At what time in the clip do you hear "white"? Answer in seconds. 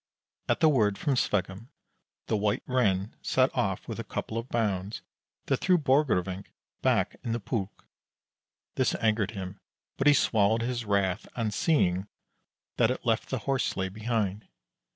2.35-2.63